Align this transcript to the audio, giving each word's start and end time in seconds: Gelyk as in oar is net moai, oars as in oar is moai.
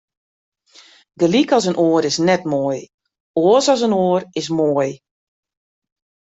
Gelyk 1.19 1.49
as 1.57 1.65
in 1.71 1.79
oar 1.87 2.03
is 2.09 2.17
net 2.27 2.43
moai, 2.51 2.81
oars 3.43 3.67
as 3.73 3.81
in 3.87 3.97
oar 4.05 4.21
is 4.39 4.47
moai. 4.57 4.91